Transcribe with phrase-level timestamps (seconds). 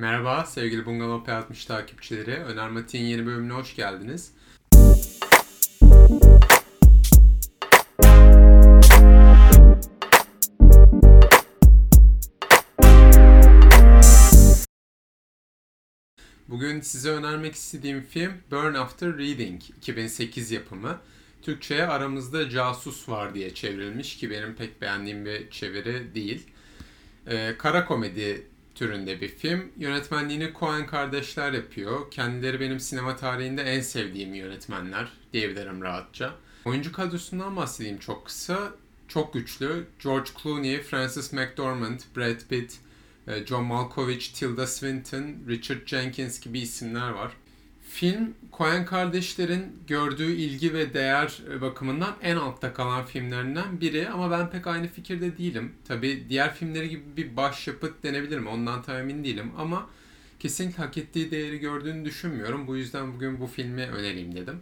[0.00, 2.34] Merhaba sevgili Bungalov P60 takipçileri.
[2.34, 4.32] Önermatiğin yeni bölümüne hoş geldiniz.
[16.48, 21.00] Bugün size önermek istediğim film Burn After Reading 2008 yapımı.
[21.42, 26.46] Türkçe'ye aramızda casus var diye çevrilmiş ki benim pek beğendiğim bir çeviri değil.
[27.26, 28.46] Ee, kara komedi
[28.80, 29.72] türünde bir film.
[29.76, 32.10] Yönetmenliğini Coen kardeşler yapıyor.
[32.10, 36.34] Kendileri benim sinema tarihinde en sevdiğim yönetmenler diyebilirim rahatça.
[36.64, 38.72] Oyuncu kadrosundan bahsedeyim çok kısa.
[39.08, 39.86] Çok güçlü.
[40.02, 42.78] George Clooney, Francis McDormand, Brad Pitt,
[43.26, 47.32] e, John Malkovich, Tilda Swinton, Richard Jenkins gibi isimler var.
[47.90, 54.50] Film Coen kardeşlerin gördüğü ilgi ve değer bakımından en altta kalan filmlerinden biri ama ben
[54.50, 55.72] pek aynı fikirde değilim.
[55.88, 59.90] Tabi diğer filmleri gibi bir başyapıt denebilir mi ondan tam emin değilim ama
[60.40, 62.66] kesinlikle hak ettiği değeri gördüğünü düşünmüyorum.
[62.66, 64.60] Bu yüzden bugün bu filmi önereyim dedim.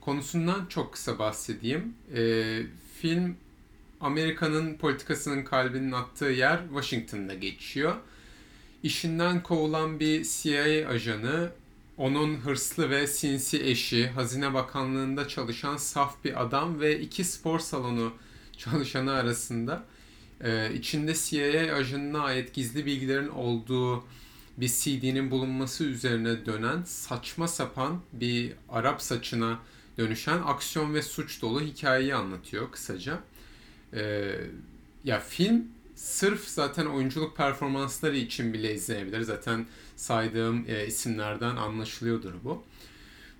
[0.00, 1.94] Konusundan çok kısa bahsedeyim.
[2.14, 2.62] Ee,
[3.00, 3.36] film
[4.00, 7.96] Amerika'nın politikasının kalbinin attığı yer Washington'da geçiyor.
[8.82, 11.50] İşinden kovulan bir CIA ajanı
[11.98, 18.12] onun hırslı ve sinsi eşi, Hazine Bakanlığı'nda çalışan saf bir adam ve iki spor salonu
[18.56, 19.84] çalışanı arasında
[20.40, 24.04] e, içinde CIA ajanına ait gizli bilgilerin olduğu
[24.56, 29.58] bir CD'nin bulunması üzerine dönen saçma sapan bir Arap saçına
[29.98, 33.20] dönüşen aksiyon ve suç dolu hikayeyi anlatıyor kısaca.
[33.94, 34.32] E,
[35.04, 35.64] ya film
[35.98, 39.20] sırf zaten oyunculuk performansları için bile izlenebilir.
[39.20, 42.64] Zaten saydığım e, isimlerden anlaşılıyordur bu.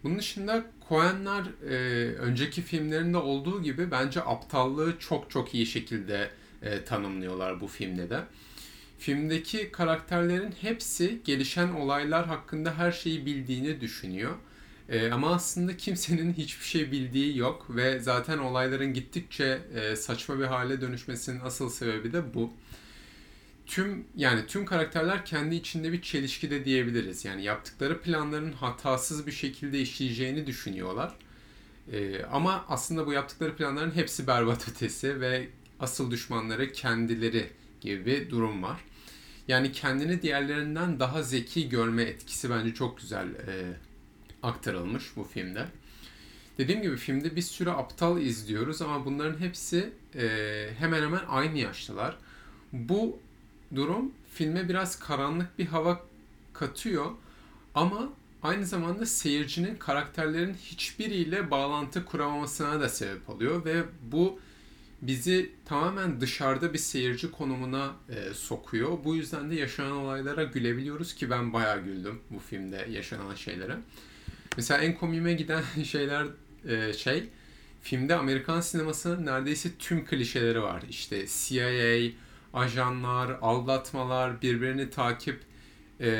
[0.04, 1.74] Bunun dışında Coen'ler e,
[2.14, 6.30] önceki filmlerinde olduğu gibi bence aptallığı çok çok iyi şekilde
[6.62, 8.20] e, tanımlıyorlar bu filmde de.
[8.98, 14.34] Filmdeki karakterlerin hepsi gelişen olaylar hakkında her şeyi bildiğini düşünüyor.
[14.88, 20.44] E, ama aslında kimsenin hiçbir şey bildiği yok ve zaten olayların gittikçe e, saçma bir
[20.44, 22.52] hale dönüşmesinin asıl sebebi de bu.
[23.66, 27.24] Tüm yani tüm karakterler kendi içinde bir çelişki de diyebiliriz.
[27.24, 31.14] Yani yaptıkları planların hatasız bir şekilde işleyeceğini düşünüyorlar.
[31.92, 35.48] E, ama aslında bu yaptıkları planların hepsi berbat ötesi ve
[35.80, 38.80] asıl düşmanları kendileri gibi bir durum var.
[39.48, 43.74] Yani kendini diğerlerinden daha zeki görme etkisi bence çok güzel e,
[44.42, 45.66] aktarılmış bu filmde.
[46.58, 52.16] Dediğim gibi filmde bir sürü aptal izliyoruz ama bunların hepsi e, hemen hemen aynı yaştalar.
[52.72, 53.18] Bu
[53.74, 56.00] durum filme biraz karanlık bir hava
[56.52, 57.10] katıyor
[57.74, 58.08] ama
[58.42, 64.40] aynı zamanda seyircinin karakterlerin hiçbiriyle bağlantı kuramamasına da sebep oluyor ve bu
[65.02, 68.98] bizi tamamen dışarıda bir seyirci konumuna e, sokuyor.
[69.04, 73.76] Bu yüzden de yaşanan olaylara gülebiliyoruz ki ben bayağı güldüm bu filmde yaşanan şeylere.
[74.58, 76.26] Mesela en komiğime giden şeyler
[76.68, 77.24] e, şey
[77.82, 80.82] filmde Amerikan sinemasının neredeyse tüm klişeleri var.
[80.90, 82.10] İşte CIA,
[82.54, 85.40] ajanlar, aldatmalar, birbirini takip
[86.00, 86.10] e,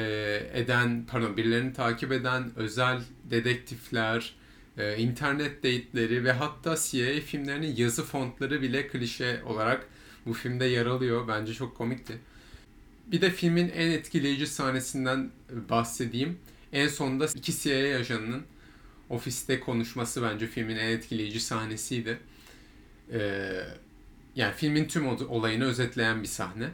[0.54, 4.34] eden, pardon birilerini takip eden özel dedektifler,
[4.76, 9.86] e, internet date'leri ve hatta CIA filmlerinin yazı fontları bile klişe olarak
[10.26, 11.28] bu filmde yer alıyor.
[11.28, 12.18] Bence çok komikti.
[13.06, 15.30] Bir de filmin en etkileyici sahnesinden
[15.68, 16.38] bahsedeyim.
[16.72, 18.42] En sonunda iki CIA ajanının
[19.10, 22.18] ofiste konuşması bence filmin en etkileyici sahnesiydi.
[23.12, 23.62] Ee,
[24.34, 26.68] yani filmin tüm olayını özetleyen bir sahne.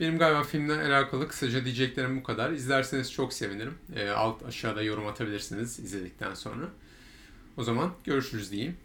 [0.00, 2.50] Benim galiba filmle alakalı kısaca diyeceklerim bu kadar.
[2.50, 3.74] İzlerseniz çok sevinirim.
[3.96, 6.64] Ee, alt aşağıda yorum atabilirsiniz izledikten sonra.
[7.56, 8.76] O zaman görüşürüz diyeyim.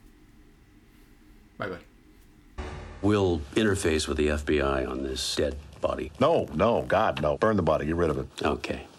[1.59, 1.79] Bay bay.
[3.01, 5.53] We'll interface with the FBI on this dead
[5.83, 6.09] body.
[6.19, 7.37] No, no, God, no.
[7.41, 7.85] Burn the body.
[7.85, 8.45] Get rid of it.
[8.45, 8.92] Okay.